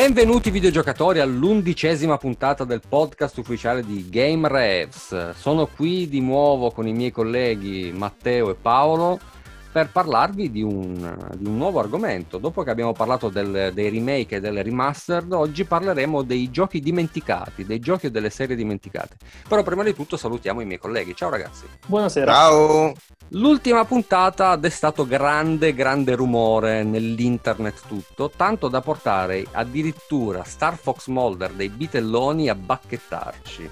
[0.00, 5.32] Benvenuti videogiocatori all'undicesima puntata del podcast ufficiale di Game Revs.
[5.32, 9.20] Sono qui di nuovo con i miei colleghi Matteo e Paolo
[9.70, 12.38] per parlarvi di un, di un nuovo argomento.
[12.38, 17.64] Dopo che abbiamo parlato del, dei remake e delle remastered, oggi parleremo dei giochi dimenticati,
[17.64, 19.16] dei giochi e delle serie dimenticate.
[19.48, 21.14] Però prima di tutto salutiamo i miei colleghi.
[21.14, 21.64] Ciao ragazzi.
[21.86, 22.32] Buonasera.
[22.32, 22.92] Ciao.
[23.34, 31.06] L'ultima puntata ha destato grande, grande rumore nell'internet tutto, tanto da portare addirittura Star Fox
[31.06, 33.70] Molder dei Bitelloni a bacchettarci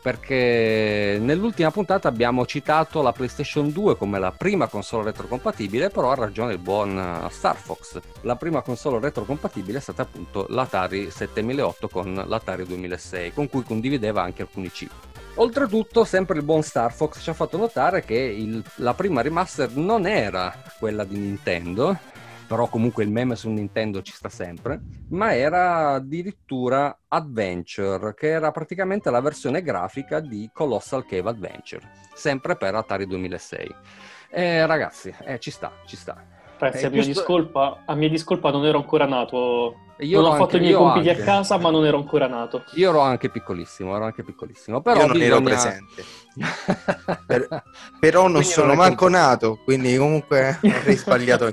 [0.00, 6.14] perché nell'ultima puntata abbiamo citato la PlayStation 2 come la prima console retrocompatibile, però ha
[6.14, 8.00] ragione il buon eh, Star Fox.
[8.22, 14.22] La prima console retrocompatibile è stata appunto l'Atari 7008 con l'Atari 2006, con cui condivideva
[14.22, 14.92] anche alcuni chip.
[15.34, 19.74] Oltretutto, sempre il buon Star Fox ci ha fatto notare che il, la prima remaster
[19.76, 21.96] non era quella di Nintendo,
[22.50, 28.50] però comunque il meme su Nintendo ci sta sempre, ma era addirittura Adventure, che era
[28.50, 33.74] praticamente la versione grafica di Colossal Cave Adventure, sempre per Atari 2006.
[34.30, 36.26] Eh, ragazzi, eh, ci sta, ci sta.
[36.58, 37.20] Ragazzi, eh, a, mia giusto...
[37.20, 39.76] discolpa, a mia discolpa non ero ancora nato.
[39.98, 41.22] Io non ho fatto i miei compiti anche.
[41.22, 42.64] a casa, ma non ero ancora nato.
[42.74, 44.80] Io ero anche piccolissimo, ero anche piccolissimo.
[44.80, 45.34] Però io non bisogna...
[45.36, 46.04] ero presente.
[47.26, 47.62] per...
[48.00, 51.46] Però non quindi sono non manco nato, quindi comunque avrei sbagliato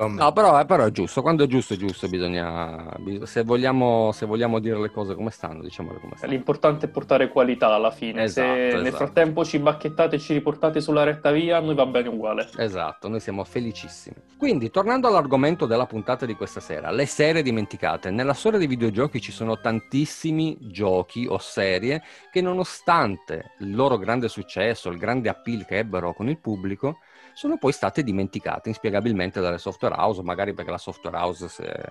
[0.00, 2.88] No, però, però, è giusto, quando è giusto è giusto, bisogna,
[3.24, 6.30] se, vogliamo, se vogliamo dire le cose come stanno, diciamole come stanno.
[6.30, 8.82] L'importante è portare qualità alla fine, esatto, se esatto.
[8.84, 12.48] nel frattempo ci bacchettate e ci riportate sulla retta via, a noi va bene uguale.
[12.58, 14.14] Esatto, noi siamo felicissimi.
[14.36, 18.12] Quindi, tornando all'argomento della puntata di questa sera, le serie dimenticate.
[18.12, 24.28] Nella storia dei videogiochi ci sono tantissimi giochi o serie che nonostante il loro grande
[24.28, 26.98] successo, il grande appeal che ebbero con il pubblico,
[27.38, 31.46] sono poi state dimenticate inspiegabilmente dalle software house, magari perché la software house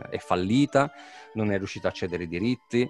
[0.10, 0.92] è fallita,
[1.36, 2.86] non è riuscita a cedere i diritti.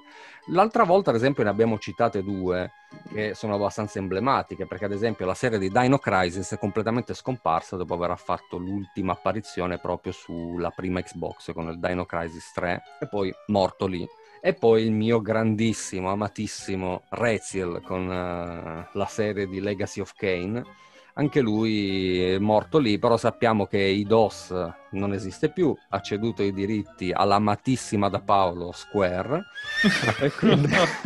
[0.47, 2.71] L'altra volta, ad esempio, ne abbiamo citate due
[3.13, 7.75] che sono abbastanza emblematiche, perché ad esempio la serie di Dino Crisis è completamente scomparsa
[7.75, 13.07] dopo aver fatto l'ultima apparizione proprio sulla prima Xbox con il Dino Crisis 3 e
[13.07, 14.03] poi morto lì.
[14.41, 20.85] E poi il mio grandissimo, amatissimo Reziel con uh, la serie di Legacy of Kane
[21.17, 24.53] anche lui è morto lì, però sappiamo che IDOS
[24.91, 29.43] non esiste più, ha ceduto i diritti all'amatissima da Paolo Square.
[30.21, 30.69] e quindi...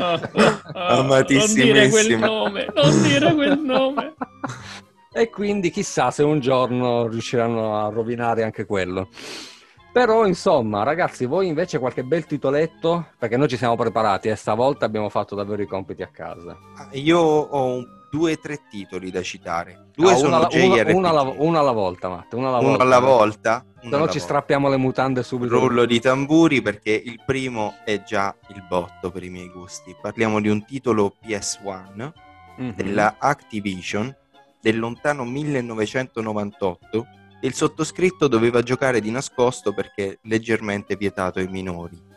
[0.74, 1.56] Amatissimissima.
[1.56, 4.14] Non dire quel nome, non dire quel nome.
[5.14, 9.08] e quindi chissà se un giorno riusciranno a rovinare anche quello.
[9.94, 13.08] Però insomma, ragazzi, voi invece qualche bel titoletto?
[13.18, 16.58] Perché noi ci siamo preparati e stavolta abbiamo fatto davvero i compiti a casa.
[16.76, 19.88] Ah, io ho un due o tre titoli da citare.
[19.96, 20.96] Due ah, sono una, JRPG.
[20.96, 22.36] Una, alla, una alla volta, Matte.
[22.36, 22.84] Una alla uno volta.
[22.84, 23.66] alla volta.
[23.82, 25.58] Se no ci strappiamo le mutande subito.
[25.58, 29.96] Rollo di tamburi perché il primo è già il botto per i miei gusti.
[30.00, 32.12] Parliamo di un titolo PS1
[32.62, 32.72] mm-hmm.
[32.76, 34.14] della Activision
[34.60, 37.08] del lontano 1998
[37.42, 42.10] e il sottoscritto doveva giocare di nascosto perché leggermente vietato ai minori.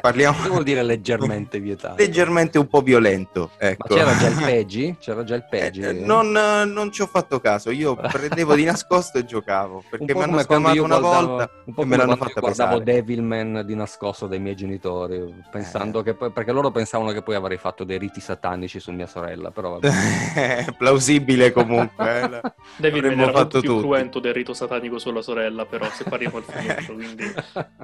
[0.00, 0.40] Parliamo...
[0.42, 1.96] Che vuol dire leggermente vietato?
[1.98, 3.50] leggermente un po' violento.
[3.58, 3.94] Ecco.
[3.94, 4.96] Ma c'era già il Peggy?
[4.98, 5.82] C'era già il Peggy?
[5.82, 10.22] Eh, non, non, ci ho fatto caso, io prendevo di nascosto e giocavo, perché mi
[10.22, 12.84] hanno scamato una guardavo, volta un e me l'hanno fatta guardavo pesare.
[12.84, 16.04] Devilman di nascosto dai miei genitori, pensando eh.
[16.04, 19.78] che, perché loro pensavano che poi avrei fatto dei riti satanici su mia sorella, però
[19.78, 20.74] vabbè.
[20.76, 22.20] Plausibile comunque.
[22.20, 22.40] Eh.
[22.76, 23.82] Devilman era fatto più tutti.
[23.82, 27.34] cruento del rito satanico sulla sorella, però se parliamo al finito, quindi...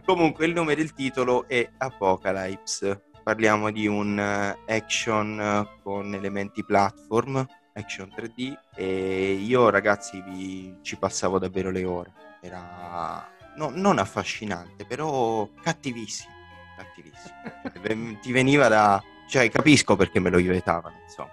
[0.04, 3.02] Comunque il nome del titolo è Apocalypse.
[3.22, 10.76] Parliamo di un eh, action eh, con elementi platform, action 3D e io ragazzi vi,
[10.82, 12.12] ci passavo davvero le ore.
[12.40, 16.32] Era no, non affascinante, però cattivissimo,
[16.76, 18.18] cattivissimo.
[18.20, 19.02] Ti veniva da...
[19.28, 21.30] cioè capisco perché me lo vietavano, insomma.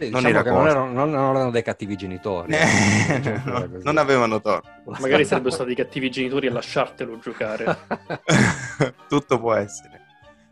[0.00, 0.06] Eh.
[0.06, 2.54] Sì, non, diciamo era non, erano, non, non, erano, dei cattivi genitori.
[2.54, 4.68] Eh, cioè, no, non avevano torto.
[4.98, 7.78] Magari sarebbero stati cattivi genitori a lasciartelo giocare.
[9.08, 10.06] Tutto può essere.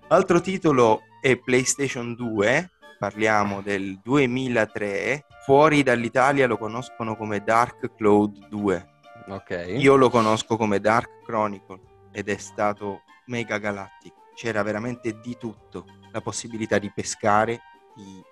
[0.09, 5.25] Altro titolo è PlayStation 2, parliamo del 2003.
[5.45, 8.89] Fuori dall'Italia lo conoscono come Dark Cloud 2.
[9.29, 9.65] Ok.
[9.77, 11.81] Io lo conosco come Dark Chronicle
[12.13, 14.27] ed è stato mega galattico.
[14.35, 15.87] C'era veramente di tutto.
[16.13, 17.61] La possibilità di pescare,
[17.95, 18.23] di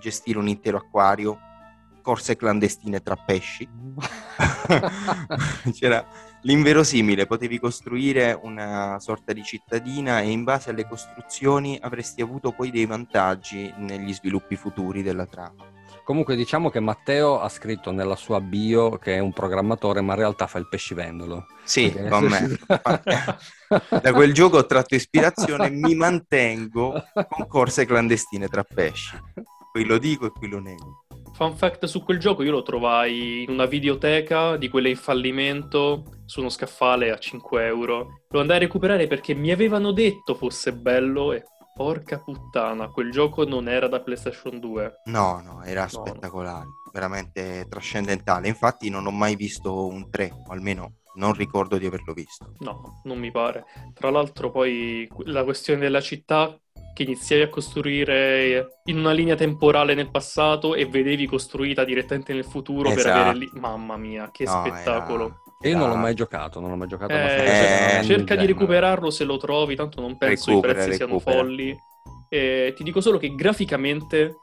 [0.00, 1.38] gestire un intero acquario,
[2.02, 3.66] corse clandestine tra pesci.
[5.72, 6.06] C'era
[6.42, 12.70] l'inverosimile, potevi costruire una sorta di cittadina e in base alle costruzioni avresti avuto poi
[12.70, 15.72] dei vantaggi negli sviluppi futuri della trama.
[16.04, 20.18] Comunque diciamo che Matteo ha scritto nella sua bio che è un programmatore, ma in
[20.18, 21.46] realtà fa il pescivendolo.
[21.64, 22.58] Sì, con me.
[24.02, 29.18] da quel gioco ho tratto ispirazione e mi mantengo con corse clandestine tra pesci.
[29.74, 31.06] Qui lo dico e qui lo nego.
[31.32, 36.04] Fun fact su quel gioco, io lo trovai in una videoteca di quelle in fallimento
[36.26, 38.20] su uno scaffale a 5 euro.
[38.28, 41.42] Lo andai a recuperare perché mi avevano detto fosse bello e
[41.74, 45.00] porca puttana, quel gioco non era da PlayStation 2.
[45.06, 46.83] No, no, era no, spettacolare, no.
[46.94, 48.46] Veramente trascendentale.
[48.46, 52.54] Infatti non ho mai visto un 3, o almeno non ricordo di averlo visto.
[52.60, 53.64] No, non mi pare.
[53.92, 56.56] Tra l'altro poi la questione della città
[56.94, 62.44] che iniziavi a costruire in una linea temporale nel passato e vedevi costruita direttamente nel
[62.44, 63.02] futuro esatto.
[63.02, 63.50] per avere lì.
[63.54, 65.24] Mamma mia, che no, spettacolo!
[65.24, 65.42] Era...
[65.62, 67.12] E io non l'ho mai giocato, non l'ho mai giocato.
[67.12, 71.20] Eh, eh, cerca di recuperarlo se lo trovi, tanto non penso recupera, i prezzi recupera.
[71.20, 71.76] siano folli.
[72.28, 74.36] E ti dico solo che graficamente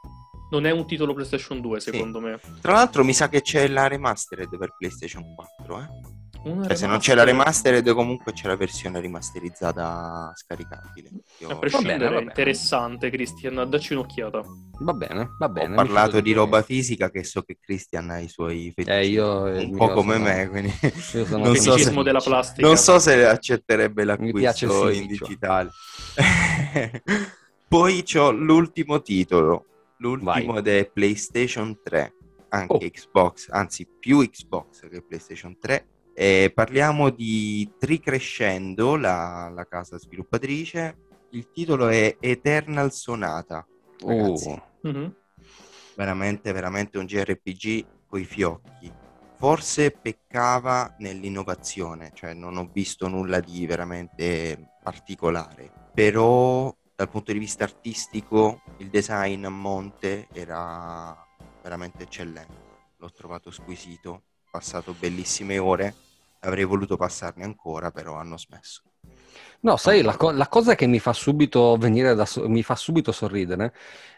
[0.52, 2.24] non è un titolo PlayStation 2, secondo sì.
[2.24, 2.40] me.
[2.60, 6.20] Tra l'altro mi sa che c'è la remastered per PlayStation 4, eh?
[6.42, 11.10] Cioè, se non c'è la remastered, comunque c'è la versione rimasterizzata scaricabile.
[11.38, 11.48] Io...
[11.48, 13.64] A prescindere, bene, interessante, Christian.
[13.70, 14.42] Dacci un'occhiata.
[14.80, 15.72] Va bene, va bene.
[15.72, 18.90] Ho parlato di roba fisica che so che Christian ha i suoi fetici.
[18.90, 20.24] Eh, io, un po' come sono...
[20.24, 22.02] me, quindi io sono non, so se...
[22.02, 22.66] della plastica.
[22.66, 25.70] non so se accetterebbe l'acquisto in digitale.
[27.68, 29.66] Poi c'ho l'ultimo titolo,
[30.02, 30.90] l'ultimo Vai.
[30.90, 32.14] PlayStation 3,
[32.50, 32.78] anche oh.
[32.78, 40.96] Xbox, anzi più Xbox che PlayStation 3 eh, parliamo di Tricrescendo, la, la casa sviluppatrice.
[41.30, 43.66] Il titolo è Eternal Sonata.
[44.04, 44.48] Ragazzi.
[44.48, 44.62] Oh.
[44.86, 45.08] Mm-hmm.
[45.96, 48.92] Veramente, veramente un JRPG coi fiocchi.
[49.36, 56.72] Forse peccava nell'innovazione, cioè non ho visto nulla di veramente particolare, però
[57.02, 61.26] dal punto di vista artistico il design a monte era
[61.60, 62.60] veramente eccellente.
[62.98, 65.94] L'ho trovato squisito passato bellissime ore,
[66.40, 68.82] avrei voluto passarne ancora, però hanno smesso.
[69.60, 72.76] No, sai, la, co- la, cosa che mi fa subito venire da so- mi fa
[72.76, 73.72] subito sorridere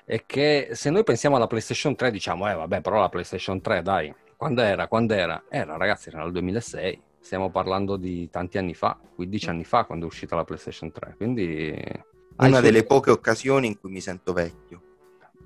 [0.04, 3.80] è che se noi pensiamo alla PlayStation 3 diciamo, eh vabbè, però la PlayStation 3,
[3.80, 4.88] dai, quando era?
[4.88, 5.44] Quando era?
[5.48, 7.00] Era, ragazzi, era nel 2006.
[7.18, 11.14] Stiamo parlando di tanti anni fa, 15 anni fa, quando è uscita la PlayStation 3.
[11.16, 12.12] Quindi...
[12.36, 14.82] Una delle poche occasioni in cui mi sento vecchio.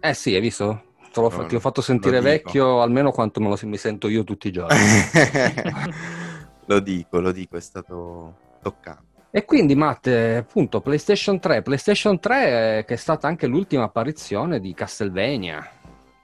[0.00, 0.84] Eh sì, hai visto?
[1.14, 4.52] Lo, ti ho fatto sentire vecchio almeno quanto me lo, mi sento io tutti i
[4.52, 4.78] giorni.
[6.66, 9.06] lo dico, lo dico, è stato toccante.
[9.30, 14.72] E quindi Matte, appunto, PlayStation 3, PlayStation 3 che è stata anche l'ultima apparizione di
[14.74, 15.68] Castlevania.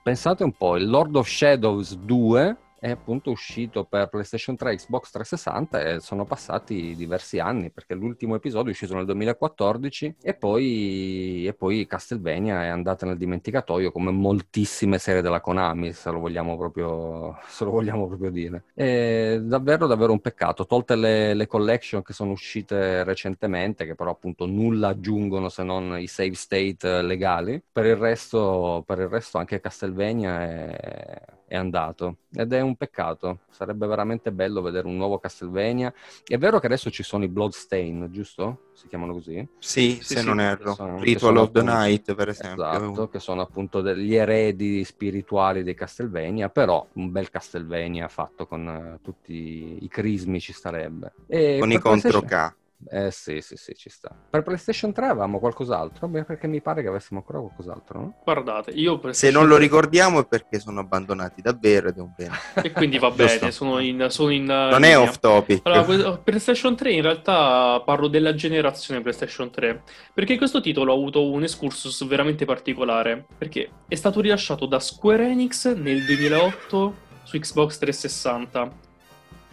[0.02, 5.10] Pensate un po', il Lord of Shadows 2 è appunto uscito per PlayStation 3 Xbox
[5.10, 11.46] 360 e sono passati diversi anni perché l'ultimo episodio è uscito nel 2014 e poi,
[11.46, 16.58] e poi Castlevania è andata nel dimenticatoio come moltissime serie della Konami se lo vogliamo
[16.58, 18.64] proprio, lo vogliamo proprio dire.
[18.74, 24.10] È davvero davvero un peccato, tolte le, le collection che sono uscite recentemente che però
[24.10, 29.38] appunto nulla aggiungono se non i save state legali, per il resto, per il resto
[29.38, 33.40] anche Castlevania è è andato ed è un peccato.
[33.50, 35.92] Sarebbe veramente bello vedere un nuovo Castlevania.
[36.24, 38.70] È vero che adesso ci sono i Bloodstain, giusto?
[38.72, 39.46] Si chiamano così?
[39.58, 40.74] Sì, sì se sì, non erro.
[40.74, 42.64] Sono, Ritual of the Night, per esempio.
[42.64, 48.66] Esatto, che sono appunto degli eredi spirituali dei Castlevania, però un bel Castlevania fatto con
[48.66, 51.12] uh, tutti i crismi ci starebbe.
[51.28, 52.54] E con i contro K.
[52.88, 54.14] Eh sì, sì, sì, ci sta.
[54.30, 56.06] Per PlayStation 3 avevamo qualcos'altro?
[56.08, 58.14] Beh, perché mi pare che avessimo ancora qualcos'altro, no?
[58.24, 62.36] Guardate, io Se non lo ricordiamo è perché sono abbandonati davvero ed è un bene.
[62.62, 64.44] E quindi va bene, sono in, sono in...
[64.44, 65.60] Non in è off topic.
[65.64, 71.28] Allora, PlayStation 3 in realtà parlo della generazione PlayStation 3, perché questo titolo ha avuto
[71.30, 77.78] un excursus veramente particolare, perché è stato rilasciato da Square Enix nel 2008 su Xbox
[77.78, 78.83] 360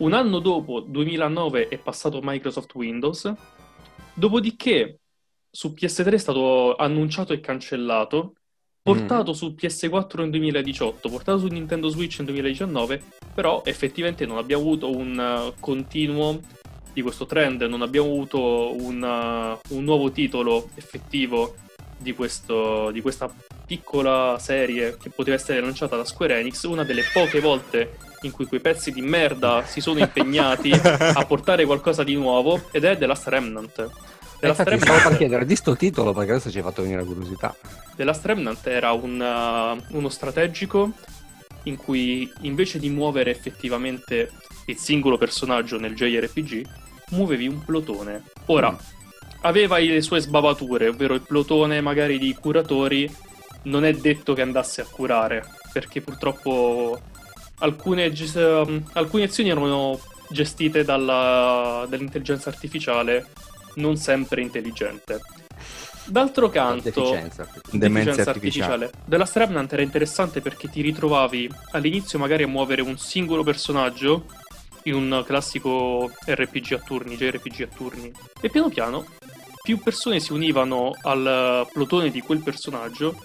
[0.01, 3.33] un anno dopo, 2009, è passato Microsoft Windows.
[4.13, 4.99] Dopodiché
[5.49, 8.33] su PS3 è stato annunciato e cancellato,
[8.81, 9.33] portato mm.
[9.33, 13.01] su PS4 nel 2018, portato su Nintendo Switch nel 2019,
[13.33, 16.39] però effettivamente non abbiamo avuto un uh, continuo
[16.93, 21.55] di questo trend, non abbiamo avuto un, uh, un nuovo titolo effettivo
[21.97, 23.33] di, questo, di questa
[23.65, 28.45] piccola serie che poteva essere lanciata da Square Enix, una delle poche volte in cui
[28.45, 33.05] quei pezzi di merda si sono impegnati a portare qualcosa di nuovo ed è The
[33.05, 33.89] Last Remnant.
[34.39, 34.83] The Last Remnant...
[34.83, 37.55] stavo per chiedere di sto titolo perché adesso ci hai fatto venire la curiosità.
[37.95, 40.91] The Last Remnant era un, uh, uno strategico
[41.63, 44.31] in cui invece di muovere effettivamente
[44.65, 46.65] il singolo personaggio nel JRPG,
[47.09, 48.23] muovevi un plotone.
[48.47, 48.75] Ora, mm.
[49.41, 53.09] aveva le sue sbavature, ovvero il plotone magari di curatori
[53.63, 56.99] non è detto che andasse a curare perché purtroppo
[57.61, 59.99] alcune, um, alcune azioni erano
[60.29, 63.27] gestite dalla, dall'intelligenza artificiale
[63.75, 65.19] non sempre intelligente.
[66.05, 67.47] D'altro canto, Deficienza.
[67.71, 68.91] Demenza artificiale.
[69.05, 74.25] Della Remnant era interessante perché ti ritrovavi all'inizio magari a muovere un singolo personaggio
[74.83, 79.05] in un classico RPG a turni, JRPG a turni, e piano piano
[79.61, 83.15] più persone si univano al plotone di quel personaggio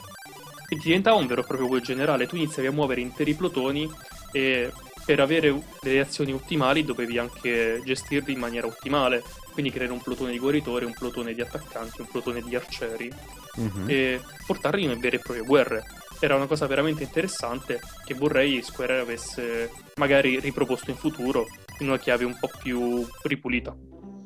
[0.68, 2.26] e diventava un vero e proprio quel generale.
[2.26, 3.90] Tu iniziavi a muovere interi plotoni
[4.36, 4.70] e
[5.06, 10.32] per avere delle azioni ottimali dovevi anche gestirli in maniera ottimale, quindi creare un plotone
[10.32, 13.10] di guaritori, un plotone di attaccanti, un plotone di arcieri
[13.56, 13.84] Mhm.
[13.88, 15.82] e portarli in vere e proprie guerre.
[16.20, 21.46] Era una cosa veramente interessante che vorrei Square avesse magari riproposto in futuro
[21.78, 23.74] in una chiave un po' più ripulita.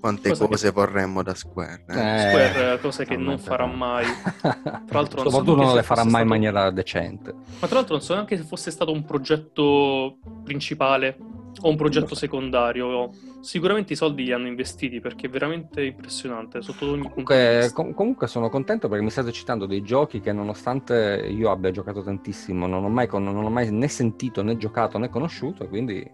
[0.01, 1.85] Quante Cosa che- cose vorremmo da Square.
[1.89, 1.93] eh?
[1.93, 4.07] Eh, Square, cose che non farà mai.
[4.41, 4.51] Tra
[4.89, 7.35] l'altro non so Soprattutto neanche non se le farà mai in stato- maniera decente.
[7.61, 11.19] Ma tra l'altro non so neanche se fosse stato un progetto principale
[11.61, 13.11] o un progetto secondario.
[13.43, 17.59] Sicuramente i soldi li hanno investiti perché è veramente impressionante sotto ogni punto di Comunque,
[17.59, 17.73] vista.
[17.75, 22.03] com- comunque sono contento perché mi state citando dei giochi che nonostante io abbia giocato
[22.03, 26.09] tantissimo, non ho mai, con- non ho mai né sentito né giocato né conosciuto, quindi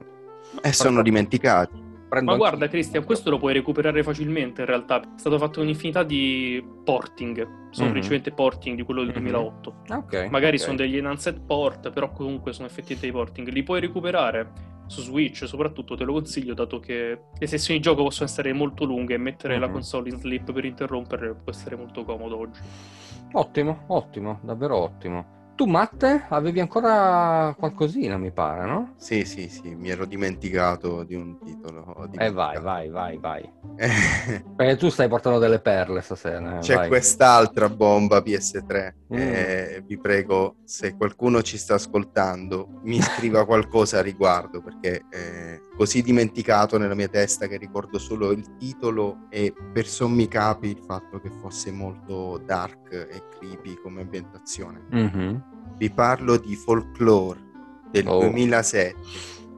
[0.63, 1.86] E sono dimenticati.
[2.17, 5.01] Prendo Ma guarda Cristian, questo lo puoi recuperare facilmente in realtà.
[5.01, 7.93] È stato fatto un'infinità di porting, sono Mhm.
[7.93, 9.21] principalmente porting di quello del Mhm.
[9.21, 9.75] 2008.
[9.89, 10.63] Ah, ok, Magari ok.
[10.63, 13.49] sono degli enhanced port, però comunque sono effettivamente dei porting.
[13.49, 18.05] Li puoi recuperare su Switch, soprattutto te lo consiglio, dato che le sessioni di gioco
[18.05, 19.73] possono essere molto lunghe e mettere la Mhm.
[19.73, 22.61] console in sleep per interrompere può essere molto comodo oggi.
[23.33, 25.35] Ottimo, ottimo, davvero ottimo.
[25.57, 28.95] Tu, Matte, avevi ancora qualcosina, mi pare, no?
[28.99, 31.81] Sì, sì, sì, mi ero dimenticato di un titolo.
[31.81, 33.51] ho Eh, vai, vai, vai, vai.
[33.79, 33.89] Eh,
[34.55, 36.59] Perché tu stai portando delle perle stasera.
[36.59, 36.89] eh, C'è vai.
[36.89, 38.97] quest'altra bomba PS3.
[39.15, 39.17] Mm.
[39.17, 45.59] eh, vi prego, se qualcuno ci sta ascoltando, mi scriva qualcosa a riguardo perché è
[45.77, 50.83] così dimenticato nella mia testa che ricordo solo il titolo e per sommi capi il
[50.87, 54.87] fatto che fosse molto dark e creepy come ambientazione.
[54.91, 55.75] Mhm.
[55.77, 57.45] Vi parlo di Folklore
[57.91, 58.21] del Oh.
[58.21, 58.97] 2007,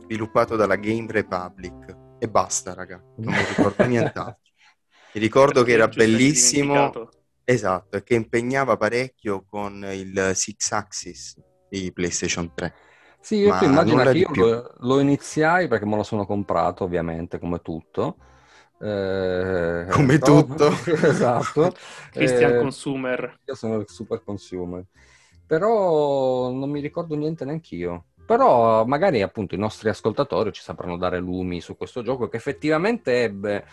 [0.02, 1.96] sviluppato dalla Game Republic.
[2.18, 4.42] E basta, raga, non mi ricordo nient'altro.
[5.14, 6.92] Mi ricordo che era bellissimo,
[7.42, 11.36] esatto, e che impegnava parecchio con il Six Axis
[11.70, 12.74] di PlayStation 3.
[13.20, 17.38] Sì, io immagina nulla che io lo, lo iniziai perché me lo sono comprato, ovviamente,
[17.38, 18.16] come tutto.
[18.80, 20.68] Eh, Come però- tutto.
[20.86, 21.72] esatto.
[22.12, 23.40] Christian Eh, Consumer.
[23.44, 24.84] Io sono il super consumer.
[25.46, 28.04] Però non mi ricordo niente neanch'io.
[28.26, 33.22] Però magari appunto i nostri ascoltatori ci sapranno dare lumi su questo gioco che effettivamente
[33.22, 33.64] ebbe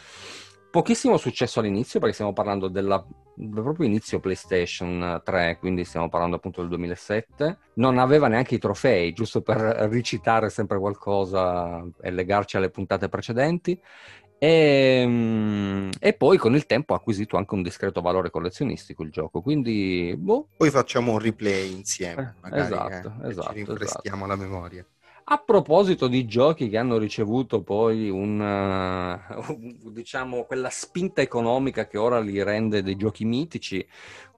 [0.76, 3.02] pochissimo successo all'inizio perché stiamo parlando della,
[3.34, 7.58] del proprio inizio PlayStation 3, quindi stiamo parlando appunto del 2007.
[7.76, 9.58] Non aveva neanche i trofei, giusto per
[9.90, 13.80] ricitare sempre qualcosa e legarci alle puntate precedenti.
[14.38, 19.12] E, mm, e poi con il tempo ha acquisito anche un discreto valore collezionistico il
[19.12, 24.26] gioco, quindi boh, Poi facciamo un replay insieme, Eh, magari, esatto, eh, esatto, ci rinfreschiamo
[24.26, 24.86] la memoria.
[25.28, 31.98] A proposito di giochi che hanno ricevuto poi un, eh, diciamo, quella spinta economica che
[31.98, 33.86] ora li rende dei giochi mitici,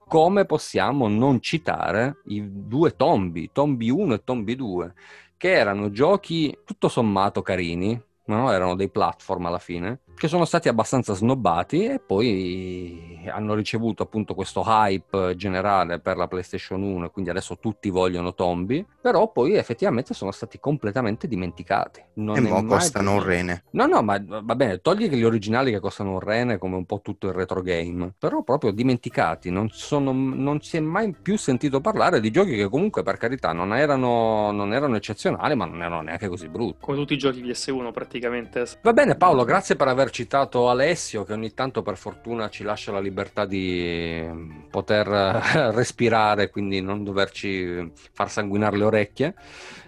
[0.06, 4.94] come possiamo non citare i due Tombi, Tombi 1 e Tombi 2,
[5.36, 8.50] che erano giochi tutto sommato carini, no?
[8.50, 14.34] Erano dei platform alla fine, che sono stati abbastanza snobbati e poi hanno ricevuto appunto
[14.34, 19.54] questo hype generale per la PlayStation 1 e quindi adesso tutti vogliono Tombi, però poi
[19.54, 22.02] effettivamente sono stati completamente dimenticati.
[22.14, 23.64] Non e è mo mai costano un più- rene.
[23.70, 26.84] No, no, ma va bene, togli che gli originali che costano un rene come un
[26.84, 31.36] po' tutto il retro game, però proprio dimenticati, non, sono- non si è mai più
[31.38, 35.80] sentito parlare di giochi che comunque per carità non erano, non erano eccezionali, ma non
[35.82, 36.78] erano neanche così brutti.
[36.80, 38.64] Come tutti i giochi PS1 praticamente.
[38.82, 42.92] Va bene Paolo, grazie per aver citato Alessio che ogni tanto per fortuna ci lascia
[42.92, 49.34] la libertà di mm, poter eh, respirare, quindi non doverci far sanguinare le orecchie.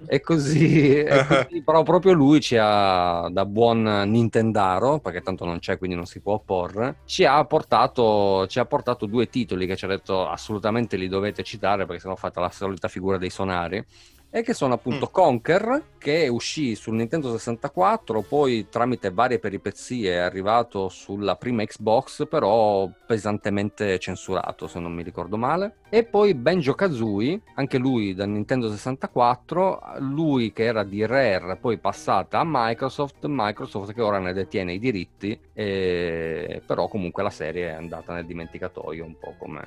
[0.06, 5.58] E così, e così però proprio lui ci ha, da buon Nintendaro, perché tanto non
[5.58, 9.76] c'è quindi non si può opporre, ci ha portato, ci ha portato due titoli che
[9.76, 13.84] ci ha detto assolutamente li dovete citare perché sennò fate la solita figura dei sonari
[14.30, 15.12] e che sono appunto Mm.
[15.12, 22.28] Conker che uscì sul Nintendo 64 poi tramite varie peripezie è arrivato sulla prima Xbox
[22.28, 28.24] però pesantemente censurato se non mi ricordo male E poi Benjo Kazooie, anche lui da
[28.24, 34.32] Nintendo 64, lui che era di Rare, poi passata a Microsoft, Microsoft che ora ne
[34.32, 36.62] detiene i diritti, e...
[36.64, 39.64] però comunque la serie è andata nel dimenticatoio, un po' come,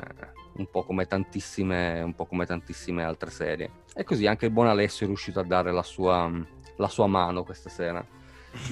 [0.53, 3.69] un po come, tantissime, po come tantissime altre serie.
[3.93, 6.31] E così anche il buon Alessio è riuscito a dare la sua,
[6.77, 8.01] la sua mano questa sera.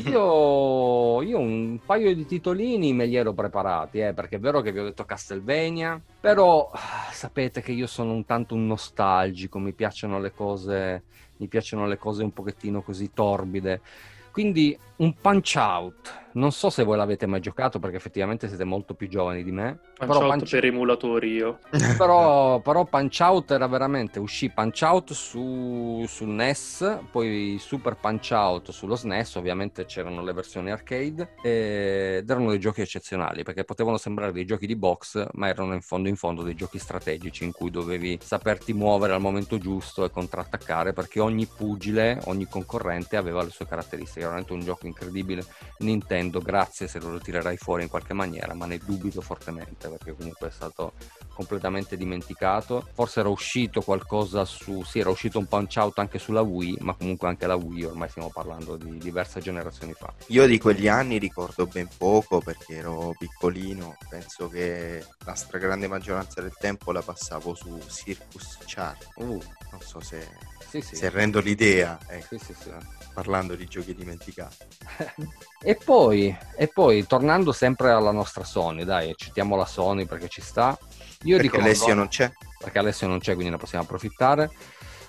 [0.06, 4.72] Io, io, un paio di titolini me li ero preparati, eh, perché è vero che
[4.72, 9.74] vi ho detto Castlevania, però ah, sapete che io sono un tanto un nostalgico, mi
[9.74, 11.04] piacciono le cose,
[11.38, 13.82] mi piacciono le cose un pochettino così torbide.
[14.32, 16.20] Quindi un punch out.
[16.34, 19.80] Non so se voi l'avete mai giocato perché effettivamente siete molto più giovani di me.
[19.98, 20.50] Punch però out punch...
[20.50, 21.60] per emulatori io.
[21.98, 28.30] però, però, Punch Out era veramente, uscì Punch Out su, sul NES, poi Super Punch
[28.32, 33.98] Out sullo SNES, ovviamente c'erano le versioni arcade ed erano dei giochi eccezionali perché potevano
[33.98, 37.52] sembrare dei giochi di box ma erano in fondo in fondo dei giochi strategici in
[37.52, 43.44] cui dovevi saperti muovere al momento giusto e contrattaccare perché ogni pugile, ogni concorrente aveva
[43.44, 44.20] le sue caratteristiche.
[44.20, 45.46] Era veramente un gioco incredibile.
[45.80, 50.50] Nintendo, grazie se lo tirerai fuori in qualche maniera, ma ne dubito fortemente perché comunque
[50.50, 50.94] è stato
[51.34, 52.88] completamente dimenticato.
[52.94, 54.84] Forse era uscito qualcosa su...
[54.84, 58.10] sì, era uscito un punch out anche sulla Wii, ma comunque anche la Wii, ormai
[58.10, 60.14] stiamo parlando di diverse generazioni fa.
[60.28, 66.42] Io di quegli anni ricordo ben poco perché ero piccolino, penso che la stragrande maggioranza
[66.42, 69.08] del tempo la passavo su Circus Chart.
[69.16, 69.42] Uh.
[69.72, 70.28] Non so se,
[70.68, 70.98] sì, sì.
[70.98, 71.98] se rendo l'idea.
[72.08, 72.38] Ecco.
[72.38, 72.54] Sì,
[73.14, 74.66] parlando di giochi dimenticati.
[75.64, 80.42] e, poi, e poi, tornando sempre alla nostra Sony, dai, citiamo la Sony perché ci
[80.42, 80.78] sta.
[81.24, 82.32] Io perché ricordo, Alessio non c'è.
[82.58, 84.52] Perché Alessio non c'è, quindi ne possiamo approfittare.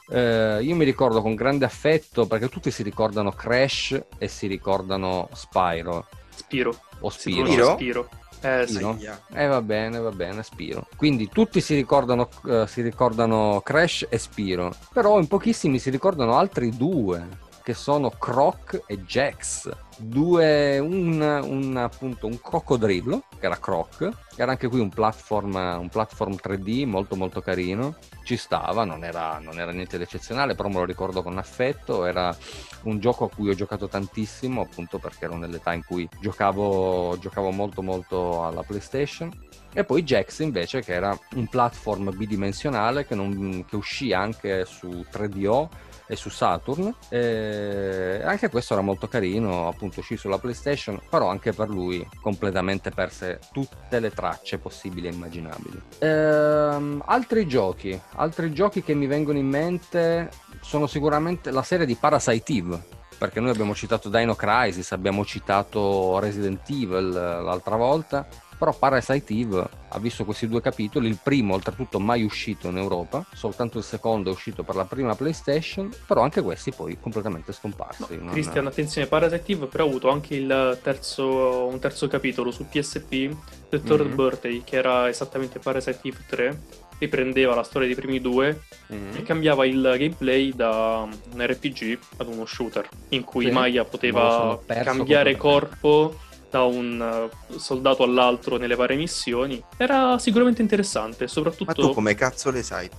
[0.09, 5.29] Eh, io mi ricordo con grande affetto perché tutti si ricordano Crash e si ricordano
[5.33, 6.07] Spyro.
[6.35, 6.75] Spiro.
[7.01, 7.47] O Spiro.
[7.47, 7.73] Spiro.
[7.73, 8.09] Spiro.
[8.41, 8.97] Eh, Spiro.
[8.99, 9.09] Sì.
[9.35, 10.87] Eh va bene, va bene, Spiro.
[10.97, 16.37] Quindi tutti si ricordano, uh, si ricordano Crash e Spiro, però in pochissimi si ricordano
[16.37, 23.59] altri due che sono Croc e Jax, due, un, un, appunto, un coccodrillo, che era
[23.59, 29.05] Croc, era anche qui un platform, un platform 3D molto molto carino, ci stava, non
[29.05, 32.37] era, non era niente di eccezionale, però me lo ricordo con affetto, era
[32.83, 37.51] un gioco a cui ho giocato tantissimo, appunto perché ero nell'età in cui giocavo, giocavo
[37.51, 39.31] molto molto alla PlayStation.
[39.75, 44.89] E poi Jax invece che era un platform bidimensionale che, non, che uscì anche su
[45.11, 45.69] 3DO
[46.13, 46.95] e su Saturn.
[47.09, 52.91] E anche questo era molto carino, appunto uscì sulla PlayStation, però anche per lui completamente
[52.91, 55.81] perse tutte le tracce possibili e immaginabili.
[56.01, 61.95] Ehm, altri giochi, altri giochi che mi vengono in mente sono sicuramente la serie di
[61.95, 68.27] Parasite Eve perché noi abbiamo citato Dino Crisis, abbiamo citato Resident Evil l'altra volta
[68.63, 73.27] però Parasite Eve ha visto questi due capitoli, il primo oltretutto mai uscito in Europa,
[73.35, 78.19] soltanto il secondo è uscito per la prima PlayStation, però anche questi poi completamente scomparsi.
[78.21, 78.31] No.
[78.31, 83.35] Cristian, attenzione, Parasite Eve però ha avuto anche il terzo, un terzo capitolo su PSP,
[83.69, 84.15] The Third mm-hmm.
[84.15, 86.61] Birthday, che era esattamente Parasite Eve 3,
[87.03, 88.63] riprendeva la storia dei primi due
[88.93, 89.17] mm-hmm.
[89.17, 94.61] e cambiava il gameplay da un RPG ad uno shooter, in cui sì, Maya poteva
[94.67, 96.17] cambiare corpo
[96.53, 99.63] da un eh, soldato all'altro nelle varie missioni.
[99.77, 101.65] Era sicuramente interessante, soprattutto...
[101.65, 102.91] Ma tu come cazzo le sai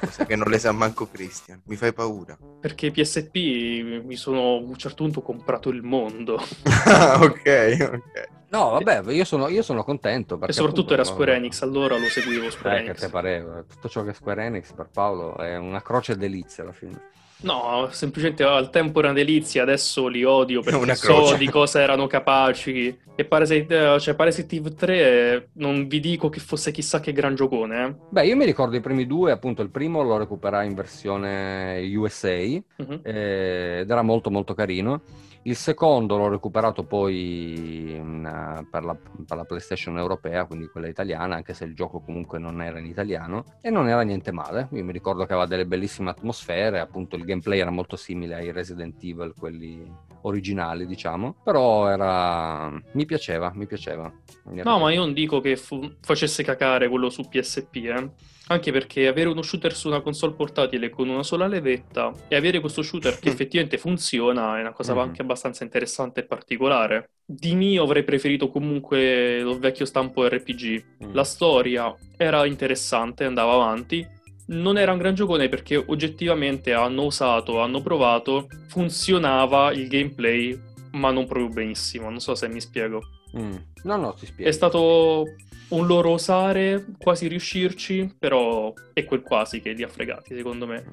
[0.00, 1.60] queste che non le sa manco Christian?
[1.66, 2.36] Mi fai paura.
[2.60, 6.36] Perché PSP mi sono a un certo punto comprato il mondo.
[6.84, 8.35] ah, ok, ok.
[8.56, 10.34] No, vabbè, io sono, io sono contento.
[10.46, 12.94] e soprattutto appunto, era Square Enix, allora lo seguivo Square eh, Enix.
[12.94, 13.64] che te pareva.
[13.68, 17.14] Tutto ciò che è Square Enix per Paolo è una croce delizia alla fine.
[17.38, 22.06] No, semplicemente al tempo era una delizia, adesso li odio perché so di cosa erano
[22.06, 22.98] capaci.
[23.14, 27.86] E Parasite, cioè Parasite Eve 3 non vi dico che fosse chissà che gran giocone.
[27.86, 27.94] Eh.
[28.08, 32.30] Beh, io mi ricordo i primi due, appunto il primo lo recuperai in versione USA
[32.30, 33.00] uh-huh.
[33.02, 35.02] eh, ed era molto molto carino.
[35.46, 40.88] Il secondo l'ho recuperato poi in, uh, per, la, per, la, PlayStation europea, quindi quella
[40.88, 44.66] italiana, anche se il gioco comunque non era in italiano, e non era niente male.
[44.72, 48.50] Io mi ricordo che aveva delle bellissime atmosfere, appunto il gameplay era molto simile ai
[48.50, 49.88] Resident Evil, quelli
[50.22, 52.68] originali, diciamo, però era...
[52.94, 54.12] mi piaceva, mi piaceva.
[54.46, 55.80] Mi no, ma io non dico che fu...
[56.00, 58.10] facesse cacare quello su PSP, eh.
[58.48, 62.60] Anche perché avere uno shooter su una console portatile con una sola levetta e avere
[62.60, 65.02] questo shooter che effettivamente funziona è una cosa mm-hmm.
[65.02, 67.10] anche abbastanza interessante e particolare.
[67.24, 70.84] Di mio avrei preferito comunque lo vecchio stampo RPG.
[71.04, 71.14] Mm.
[71.14, 74.06] La storia era interessante, andava avanti.
[74.48, 80.56] Non era un gran giocone perché oggettivamente hanno usato, hanno provato, funzionava il gameplay,
[80.92, 82.10] ma non proprio benissimo.
[82.10, 83.02] Non so se mi spiego.
[83.36, 83.56] Mm.
[83.82, 84.48] No, no, ti spiego.
[84.48, 85.24] È stato
[85.68, 90.84] un loro osare, quasi riuscirci, però è quel quasi che li ha fregati, secondo me.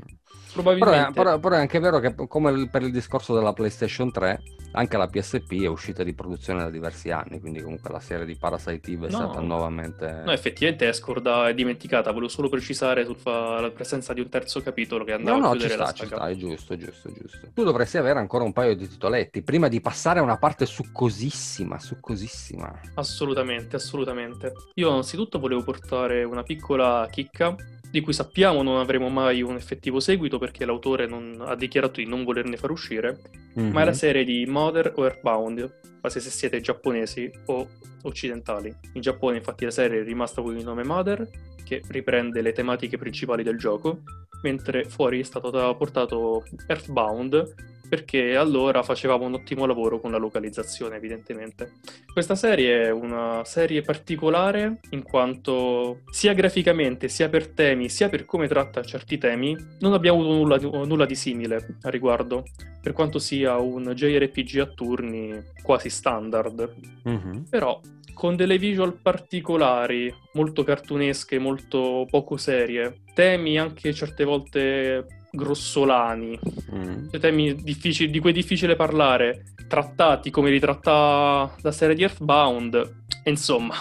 [0.52, 1.12] Probabilmente...
[1.12, 4.42] Però, è, però, però è anche vero che, come per il discorso della PlayStation 3,
[4.74, 8.36] anche la PSP è uscita di produzione da diversi anni, quindi comunque la serie di
[8.36, 9.18] Parasite Eve è No.
[9.18, 10.22] stata nuovamente...
[10.26, 15.20] No, effettivamente è dimenticata, volevo solo precisare sulla presenza di un terzo capitolo che No,
[15.20, 16.16] andava no, a ci chiudere sta, la saga.
[16.18, 17.48] sta, è giusto, giusto, giusto.
[17.54, 21.80] Tu dovresti avere ancora un paio di titoletti prima di passare a una parte succosissima,
[21.80, 22.80] succosissima.
[22.96, 24.54] Assolutamente, assolutamente.
[24.76, 27.56] Io innanzitutto volevo portare una piccola chicca
[27.92, 32.08] di cui sappiamo non avremo mai un effettivo seguito perché l'autore non- ha dichiarato di
[32.08, 33.20] non volerne far uscire,
[33.54, 33.98] ma è la Mhm.
[33.98, 37.68] serie di Mother o Earthbound, quasi se siete giapponesi o
[38.02, 38.76] occidentali.
[38.94, 41.30] In Giappone infatti la serie è rimasta con il nome Mother,
[41.64, 44.00] che riprende le tematiche principali del gioco,
[44.42, 47.54] mentre fuori è stato portato Earthbound
[47.94, 51.74] perché allora facevamo un ottimo lavoro con la localizzazione evidentemente.
[52.12, 58.26] Questa serie è una serie particolare in quanto sia graficamente, sia per temi, sia per
[58.26, 62.46] come tratta certi temi, non abbiamo avuto nulla di, nulla di simile a riguardo,
[62.82, 66.74] per quanto sia un JRPG a turni quasi standard.
[67.04, 67.46] Mhm.
[67.48, 67.80] Però
[68.16, 76.40] con delle visual particolari, molto cartunesche, molto poco serie, temi anche certe volte grossolani,
[76.74, 77.10] Mm.
[77.10, 82.04] cioè temi difficili, di cui è difficile parlare, trattati come li tratta la serie di
[82.04, 82.76] Earthbound,
[83.24, 83.76] e insomma,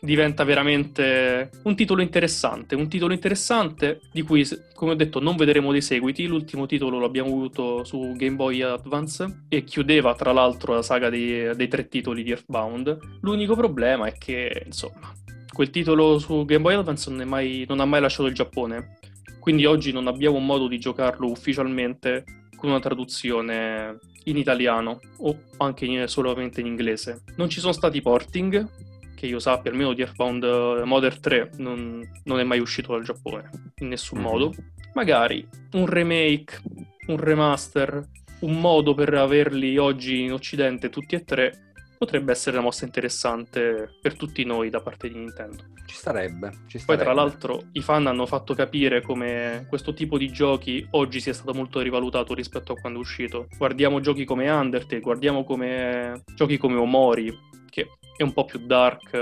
[0.00, 5.70] diventa veramente un titolo interessante, un titolo interessante di cui, come ho detto, non vedremo
[5.70, 10.82] dei seguiti, l'ultimo titolo l'abbiamo avuto su Game Boy Advance e chiudeva tra l'altro la
[10.82, 12.98] saga dei, dei tre titoli di Earthbound.
[13.20, 15.12] L'unico problema è che, insomma,
[15.52, 18.98] quel titolo su Game Boy Advance non, è mai- non ha mai lasciato il Giappone,
[19.42, 22.22] quindi oggi non abbiamo un modo di giocarlo ufficialmente
[22.56, 27.24] con una traduzione in italiano o anche in- solamente in inglese.
[27.36, 28.68] Non ci sono stati porting,
[29.16, 33.02] che io sappia, almeno di Earthbound eh, Modern 3 non, non è mai uscito dal
[33.02, 33.50] Giappone,
[33.80, 34.24] in nessun Mhm.
[34.24, 34.54] modo.
[34.94, 36.60] Magari un remake,
[37.08, 38.00] un remaster,
[38.42, 41.71] un modo per averli oggi in Occidente tutti e tre
[42.02, 45.66] potrebbe essere una mossa interessante per tutti noi da parte di Nintendo.
[45.86, 47.04] Ci starebbe, ci Poi starebbe.
[47.04, 51.54] tra l'altro i fan hanno fatto capire come questo tipo di giochi oggi sia stato
[51.54, 53.46] molto rivalutato rispetto a quando è uscito.
[53.56, 57.32] Guardiamo giochi come Undertale, guardiamo come giochi come Omori,
[57.70, 59.12] che è un po' più dark,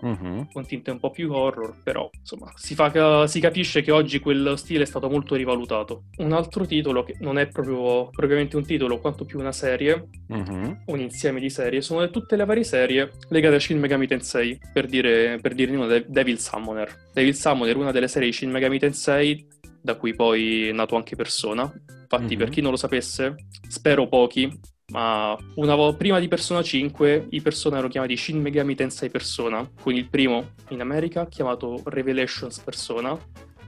[0.00, 0.48] Mhm.
[0.52, 4.54] con tinte un po' più horror, però insomma si, fa si capisce che oggi quel
[4.56, 6.04] stile è stato molto rivalutato.
[6.18, 10.82] Un altro titolo che non è proprio propriamente un titolo quanto più una serie, Mhm.
[10.86, 14.86] un insieme di serie, sono tutte le varie serie legate a Shin Megami Tensei, per
[14.86, 17.10] dire, per dirne una, De- Devil Summoner.
[17.12, 19.46] Devil Summoner è una delle serie di Shin Megami Tensei,
[19.80, 21.70] da cui poi è nato anche Persona.
[22.10, 22.38] Infatti, Mhm.
[22.38, 23.34] per chi non lo sapesse,
[23.68, 24.50] spero pochi,
[24.90, 29.68] ma una vo- prima di Persona 5 i Persona erano chiamati Shin Megami Tensei Persona,
[29.80, 33.16] con il primo in America chiamato Revelations Persona,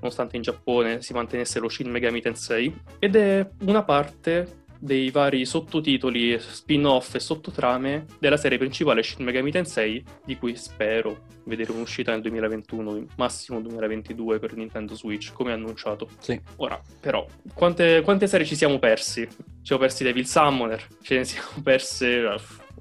[0.00, 5.44] nonostante in Giappone si mantenesse lo Shin Megami Tensei, ed è una parte dei vari
[5.44, 12.12] sottotitoli, spin-off e sottotrame della serie principale Shin Megami Tensei, di cui spero vedere un'uscita
[12.12, 16.08] nel 2021, massimo 2022 per Nintendo Switch, come annunciato.
[16.18, 16.40] Sì.
[16.56, 19.28] Ora, però, quante, quante serie ci siamo persi?
[19.28, 22.24] Ci siamo persi Devil Summoner, ce ne siamo perse...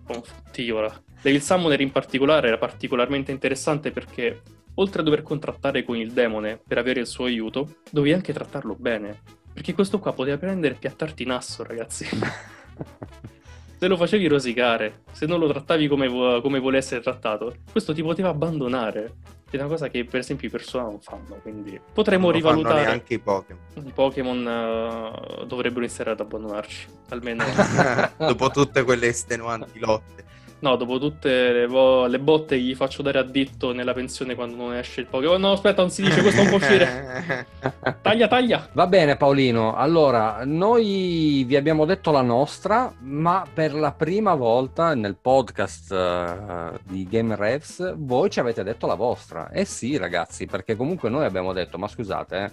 [0.08, 1.04] Oddio, ora.
[1.22, 4.42] Devil Summoner in particolare era particolarmente interessante perché,
[4.76, 8.76] oltre a dover contrattare con il demone per avere il suo aiuto, dovevi anche trattarlo
[8.80, 9.22] bene.
[9.60, 12.08] Perché questo qua poteva prendere e piattarti in asso, ragazzi.
[13.78, 17.94] Se lo facevi rosicare, se non lo trattavi come, vo- come vuole essere trattato, questo
[17.94, 19.16] ti poteva abbandonare.
[19.50, 21.40] È una cosa che, per esempio, i persona non fanno.
[21.42, 22.86] Quindi potremmo non rivalutare.
[22.86, 23.62] neanche i Pokémon.
[23.76, 26.88] I Pokémon eh, dovrebbero iniziare ad abbandonarci.
[27.10, 27.44] Almeno.
[28.18, 30.24] Dopo tutte quelle estenuanti lotte.
[30.62, 34.36] No, dopo tutte le, vo- le botte che gli faccio dare a ditto nella pensione
[34.36, 35.40] quando non esce il Pokémon.
[35.40, 37.48] No, aspetta, non si dice, questo non può uscire.
[38.02, 38.68] Taglia, taglia!
[38.74, 44.94] Va bene Paolino, allora noi vi abbiamo detto la nostra, ma per la prima volta
[44.96, 49.50] nel podcast eh, di Game Revs voi ci avete detto la vostra.
[49.52, 52.52] Eh sì ragazzi, perché comunque noi abbiamo detto, ma scusate, eh,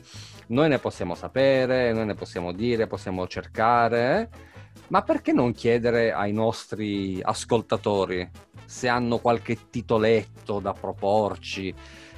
[0.49, 4.56] noi ne possiamo sapere, noi ne possiamo dire, possiamo cercare, eh,
[4.89, 8.29] ma perché non chiedere ai nostri ascoltatori
[8.65, 11.75] se hanno qualche titoletto da proporci?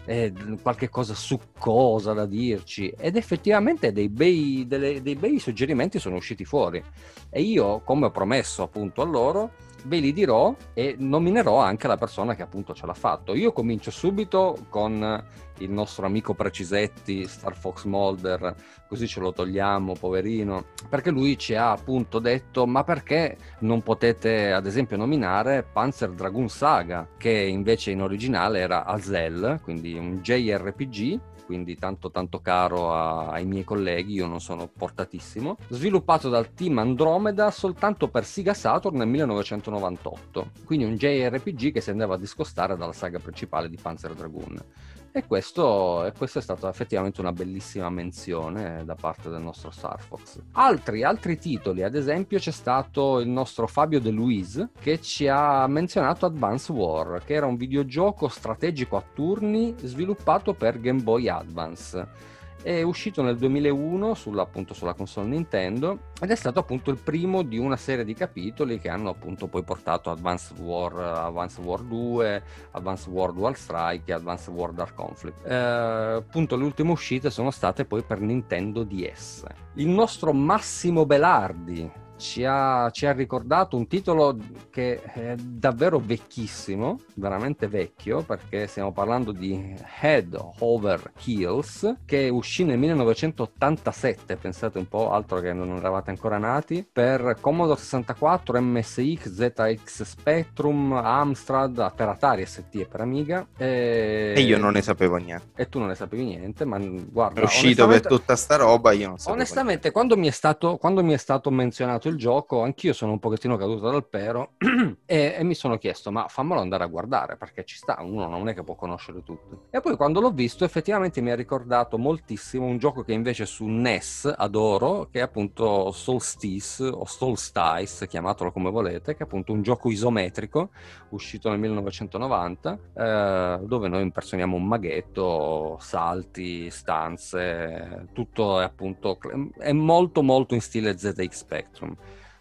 [0.08, 6.16] eh, qualche cosa succosa da dirci ed effettivamente dei bei, delle- dei bei suggerimenti sono
[6.16, 6.82] usciti fuori
[7.28, 9.50] e io come ho promesso appunto a loro
[9.84, 13.34] ve li dirò e nominerò anche la persona che appunto ce l'ha fatto.
[13.34, 15.24] Io comincio subito con
[15.58, 18.54] il nostro amico Precisetti, Star Fox Molder,
[18.88, 24.52] così ce lo togliamo, poverino, perché lui ci ha appunto detto ma perché non potete
[24.52, 31.20] ad esempio nominare Panzer Dragoon Saga, che invece in originale era Azel, quindi un JRPG
[31.48, 36.76] quindi tanto tanto caro a, ai miei colleghi, io non sono portatissimo, sviluppato dal team
[36.76, 42.76] Andromeda soltanto per Sega Saturn nel 1998, quindi un JRPG che si andava a discostare
[42.76, 44.62] dalla saga principale di Panzer Dragoon.
[45.10, 50.40] E questo, questo, è stato effettivamente una bellissima menzione da parte del nostro Star Fox.
[50.52, 55.66] Altri, altri titoli, ad esempio, c'è stato il nostro Fabio De Luis che ci ha
[55.66, 62.36] menzionato Advance War, che era un videogioco strategico a turni sviluppato per Game Boy Advance
[62.62, 67.42] è uscito nel 2001 sulla, appunto, sulla console Nintendo ed è stato appunto il primo
[67.42, 72.42] di una serie di capitoli che hanno appunto poi portato Advanced War, Advanced War 2,
[72.72, 75.46] Advanced War Dual Strike e Advanced War Dark Conflict.
[75.46, 79.44] Eh, appunto le ultime uscite sono state poi per Nintendo DS.
[79.74, 84.36] Il nostro Massimo Belardi ci ha, ci ha, ricordato un titolo
[84.70, 92.64] che è davvero vecchissimo, veramente vecchio, perché stiamo parlando di Head Over Heels, che uscì
[92.64, 99.30] nel 1987, pensate un po', altro che non eravate ancora nati, per Commodore 64, MSX,
[99.30, 103.46] ZX Spectrum, Amstrad, per Atari ST e per Amiga.
[103.56, 104.34] E...
[104.36, 105.50] e, io non ne sapevo niente.
[105.54, 107.40] E tu non ne sapevi niente, ma guarda...
[107.40, 111.12] È uscito per tutta sta roba, io non sapevo Onestamente, quando mi, stato, quando mi
[111.12, 114.52] è stato menzionato il gioco, anch'io sono un pochettino caduto dal pero
[115.06, 118.48] e, e, mi sono chiesto, ma fammelo andare a guardare perché ci sta, uno non
[118.48, 119.66] è che può conoscere tutto.
[119.70, 123.66] E poi quando l'ho visto effettivamente mi ha ricordato moltissimo un gioco che invece su
[123.66, 129.62] NES adoro, che è appunto Solstice o Solstice, chiamatelo come volete, che è appunto un
[129.62, 130.70] gioco isometrico
[131.10, 139.18] uscito nel 1990, eh, dove noi impersoniamo un maghetto, salti, stanze, tutto è appunto,
[139.58, 141.96] è molto molto in stile ZX Spectrum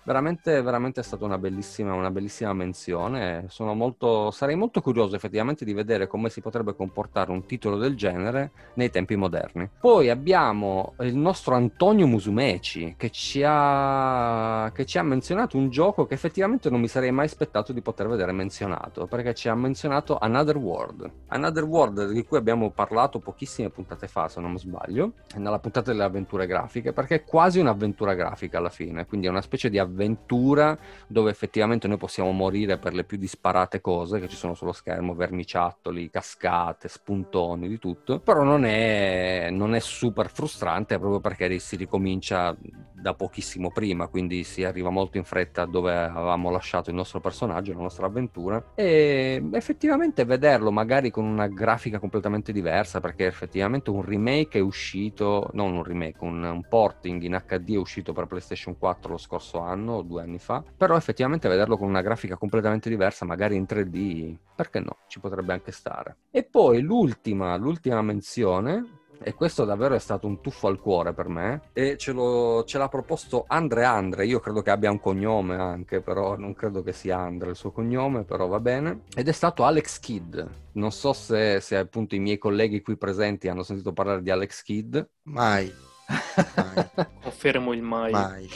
[0.07, 3.47] veramente, veramente è stata una bellissima, una bellissima menzione.
[3.59, 8.51] Molto, sarei molto curioso effettivamente di vedere come si potrebbe comportare un titolo del genere
[8.75, 9.69] nei tempi moderni.
[9.77, 16.05] Poi abbiamo il nostro Antonio Musumeci che ci ha, che ci ha menzionato un gioco
[16.05, 20.17] che effettivamente non mi sarei mai aspettato di poter vedere menzionato, perché ci ha menzionato
[20.17, 21.11] Another World.
[21.27, 26.03] Another World di cui abbiamo parlato pochissime puntate fa, se non sbaglio, nella puntata delle
[26.03, 29.95] avventure grafiche, perché è quasi un'avventura grafica alla fine, quindi è una specie di avventura
[29.97, 34.71] avventura dove effettivamente noi possiamo morire per le più disparate cose che ci sono sullo
[34.71, 41.57] schermo, verniciattoli, cascate, spuntoni, di tutto, però non è, non è super frustrante proprio perché
[41.59, 42.55] si ricomincia
[42.93, 47.73] da pochissimo prima, quindi si arriva molto in fretta dove avevamo lasciato il nostro personaggio,
[47.73, 48.73] la nostra avventura.
[48.75, 55.49] E effettivamente vederlo magari con una grafica completamente diversa perché effettivamente un remake è uscito,
[55.53, 59.59] non un remake, un, un porting in HD è uscito per PlayStation 4 lo scorso
[59.59, 63.65] anno o due anni fa, però effettivamente vederlo con una grafica completamente diversa, magari in
[63.67, 66.17] 3D, perché no, ci potrebbe anche stare.
[66.31, 71.27] E poi l'ultima, l'ultima menzione e questo davvero è stato un tuffo al cuore per
[71.27, 74.25] me e ce, lo, ce, l'ha proposto Andre Andre.
[74.25, 77.71] Io credo che abbia un cognome anche però non credo che sia Andre il suo
[77.71, 79.01] cognome però va bene.
[79.15, 80.39] Ed è stato Alex Kidd.
[80.73, 84.61] Non so se, se appunto i miei colleghi qui presenti hanno sentito parlare di Alex
[84.61, 84.97] Kidd.
[85.23, 85.71] Mai,
[86.55, 86.89] mai.
[87.21, 88.11] confermo il mai.
[88.11, 88.49] Mai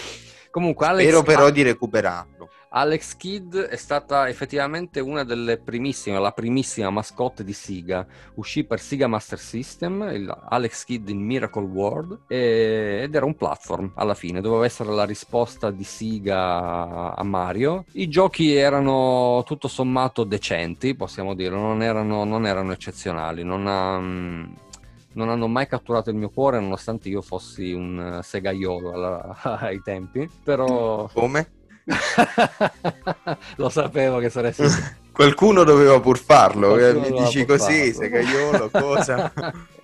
[0.52, 2.50] Comunque, Alex, Spero però di recuperarlo.
[2.74, 8.06] Alex Kidd è stata effettivamente una delle primissime, la primissima mascotte di Siga.
[8.36, 10.02] Uscì per Siga Master System,
[10.48, 15.04] Alex Kidd in Miracle World, e, ed era un platform alla fine, doveva essere la
[15.04, 17.84] risposta di Siga a Mario.
[17.94, 24.70] I giochi erano tutto sommato decenti, possiamo dire, non erano, non erano eccezionali, non ha...
[25.14, 29.82] Non hanno mai catturato il mio cuore nonostante io fossi un uh, segaiolo alla, ai
[29.82, 31.10] tempi, però...
[31.14, 31.52] Come?
[33.58, 34.64] Lo sapevo che saresti...
[35.12, 39.32] Qualcuno doveva pur farlo, eh, mi dici così, segaiolo, cosa?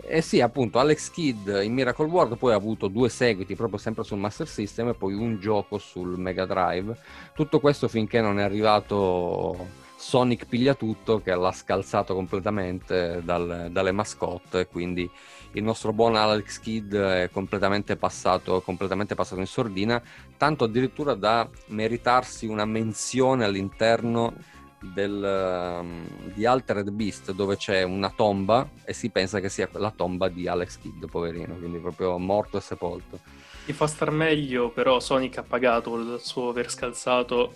[0.10, 4.06] Eh sì, appunto, Alex Kidd in Miracle World poi ha avuto due seguiti proprio sempre
[4.06, 6.98] sul Master System e poi un gioco sul Mega Drive.
[7.36, 13.92] Tutto questo finché non è arrivato Sonic piglia tutto che l'ha scalzato completamente dal, dalle
[13.92, 15.10] mascotte quindi
[15.52, 20.02] il nostro buon Alex Kidd è completamente passato, completamente passato in sordina
[20.38, 24.34] tanto addirittura da meritarsi una menzione all'interno
[24.80, 29.92] del, um, di Altered Beast dove c'è una tomba e si pensa che sia la
[29.92, 33.20] tomba di Alex Kidd poverino quindi proprio morto e sepolto.
[33.66, 37.56] Ti fa star meglio però Sonic ha pagato il suo aver scalzato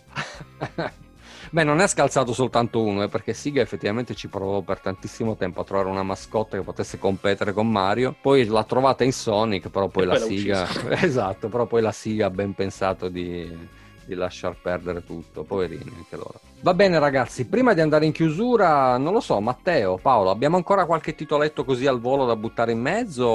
[1.51, 5.61] Beh, non è scalzato soltanto uno, eh, perché Siga effettivamente ci provò per tantissimo tempo
[5.61, 8.15] a trovare una mascotta che potesse competere con Mario.
[8.19, 10.67] Poi l'ha trovata in Sonic, però poi E la Siga...
[11.01, 13.79] esatto, però poi la Siga ha ben pensato di
[14.11, 16.39] di lasciar perdere tutto, poverini anche loro.
[16.63, 20.85] Va bene ragazzi, prima di andare in chiusura, non lo so, Matteo, Paolo, abbiamo ancora
[20.85, 23.25] qualche titoletto così al volo da buttare in mezzo?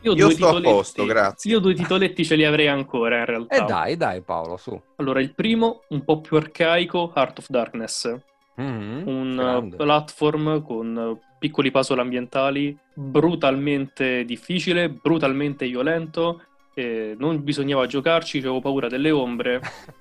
[0.00, 1.50] Io, Io due sto a titoletti- posto, grazie.
[1.50, 3.54] Io due titoletti ce li avrei ancora in realtà.
[3.54, 4.80] E dai, dai Paolo, su.
[4.96, 8.16] Allora, il primo, un po' più arcaico, Heart of Darkness.
[8.56, 9.74] Mhm, un grande.
[9.74, 16.40] uh, platform con uh, piccoli puzzle ambientali, brutalmente difficile, brutalmente violento.
[16.74, 19.60] E non bisognava giocarci, avevo paura delle ombre.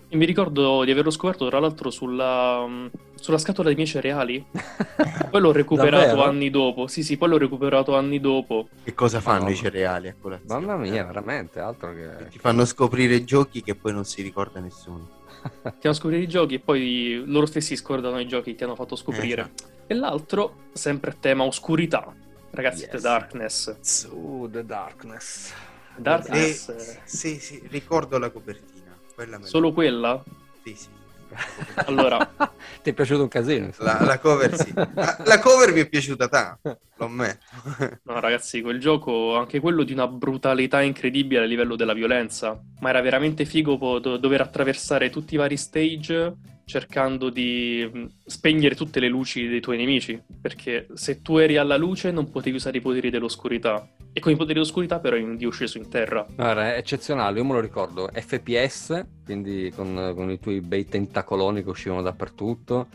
[0.09, 4.43] E mi ricordo di averlo scoperto, tra l'altro, sulla, mm, sulla scatola dei miei cereali.
[5.29, 6.23] Poi l'ho recuperato Davvero?
[6.23, 6.88] anni dopo.
[6.88, 8.67] Sì, sì, poi l'ho recuperato anni dopo.
[8.83, 9.49] Che cosa fanno no.
[9.49, 10.65] i cereali a colazione?
[10.65, 12.27] Mamma mia, veramente, altro che...
[12.29, 15.21] Ti fanno scoprire giochi che poi non si ricorda nessuno.
[15.79, 18.75] Ti hanno scoprire i giochi e poi loro stessi scordano i giochi che ti hanno
[18.75, 19.41] fatto scoprire.
[19.41, 19.63] Esatto.
[19.88, 22.13] E l'altro, sempre tema oscurità.
[22.51, 22.91] Ragazzi, Yes.
[22.91, 23.75] The Darkness.
[23.81, 25.53] Su, The Darkness.
[25.97, 26.69] Darkness.
[26.69, 28.97] Eh, eh, sì, sì, ricordo la copertina.
[29.13, 30.23] Quella me la- Solo quella?
[30.63, 30.88] Sì, sì.
[31.86, 32.17] Allora,
[32.84, 33.71] Ti è piaciuto un casino?
[33.77, 34.71] La, la cover sì.
[34.73, 37.45] La, la cover mi è piaciuta tanto, lo ammetto.
[38.03, 42.60] no, ragazzi, quel gioco, anche quello di una brutalità incredibile a livello della violenza.
[42.82, 46.34] Ma era veramente figo po- do- dover attraversare tutti i vari stage
[46.65, 50.21] cercando di mh, spegnere tutte le luci dei tuoi nemici.
[50.41, 53.88] Perché se tu eri alla luce non potevi usare i poteri dell'oscurità.
[54.15, 56.26] E con i poteri dell'oscurità però eri sceso in terra.
[56.36, 61.63] No, era eccezionale, io me lo ricordo, FPS, quindi con, con i tuoi bei tentacoloni
[61.63, 62.88] che uscivano dappertutto,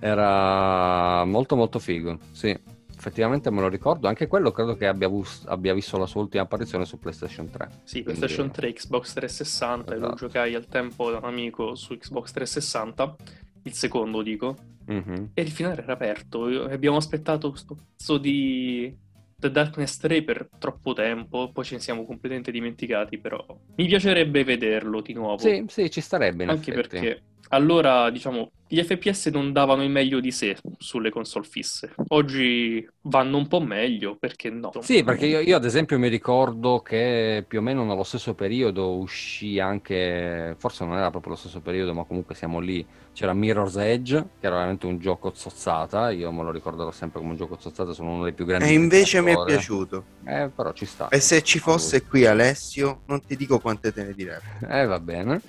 [0.00, 2.56] era molto molto figo, sì,
[2.96, 6.42] effettivamente me lo ricordo, anche quello credo che abbia, bus- abbia visto la sua ultima
[6.42, 7.68] apparizione su PlayStation 3.
[7.84, 10.26] Sì, Quindi- PlayStation 3, Xbox 360, e lo Esatto.
[10.26, 13.16] giocai al tempo da un amico su Xbox 360,
[13.62, 15.30] il secondo dico, Mhm.
[15.34, 16.44] e il finale era aperto.
[16.44, 18.96] Abbiamo aspettato questo pezzo di
[19.38, 23.44] The Darkness 3 per troppo tempo, poi ce ne siamo completamente dimenticati, però
[23.76, 25.36] mi piacerebbe vederlo di nuovo.
[25.38, 26.88] Sì, sì, ci starebbe in Anche effetti.
[26.88, 31.94] perché allora, diciamo, gli FPS non davano il meglio di sé sulle console fisse.
[32.08, 34.72] Oggi vanno un po' meglio, perché no?
[34.80, 38.96] Sì, perché io, io, ad esempio mi ricordo che più o meno nello stesso periodo
[38.96, 43.76] uscì anche, forse non era proprio lo stesso periodo, ma comunque siamo lì, c'era Mirror's
[43.76, 47.56] Edge, che era veramente un gioco zozzata, io me lo ricorderò sempre come un gioco
[47.60, 48.68] zozzata, sono uno dei più grandi.
[48.68, 49.54] E invece mi è giocatori.
[49.54, 50.04] piaciuto.
[50.26, 51.08] Eh, però ci sta.
[51.08, 54.58] E se ci fosse qui Alessio, non ti dico quante te ne direbbe.
[54.68, 55.40] Eh, va bene.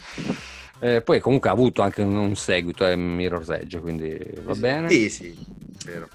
[0.80, 4.90] Eh, poi comunque ha avuto anche un, un seguito, è Mirror's Edge, quindi va bene.
[4.90, 5.56] Sì, sì.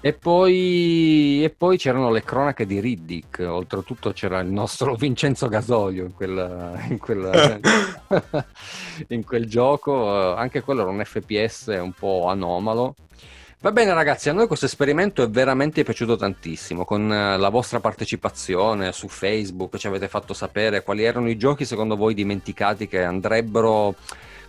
[0.01, 6.05] E poi, e poi c'erano le cronache di Riddick, oltretutto c'era il nostro Vincenzo Gasolio
[6.05, 7.59] in quel, in quel,
[9.09, 12.95] in quel gioco, eh, anche quello era un FPS un po' anomalo.
[13.61, 17.79] Va bene ragazzi, a noi questo esperimento è veramente piaciuto tantissimo, con eh, la vostra
[17.79, 23.03] partecipazione su Facebook ci avete fatto sapere quali erano i giochi secondo voi dimenticati che
[23.03, 23.95] andrebbero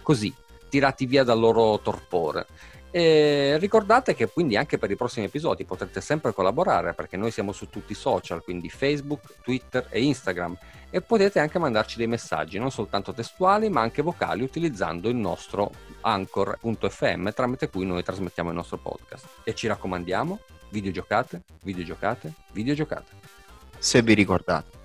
[0.05, 0.33] così,
[0.69, 2.47] tirati via dal loro torpore.
[2.93, 7.51] E ricordate che quindi anche per i prossimi episodi potrete sempre collaborare perché noi siamo
[7.51, 10.57] su tutti i social, quindi Facebook, Twitter e Instagram
[10.91, 15.73] e potete anche mandarci dei messaggi, non soltanto testuali ma anche vocali utilizzando il nostro
[16.03, 19.27] anchor.fm tramite cui noi trasmettiamo il nostro podcast.
[19.43, 20.39] E ci raccomandiamo,
[20.69, 23.11] videogiocate, videogiocate, videogiocate.
[23.77, 24.84] Se vi ricordate.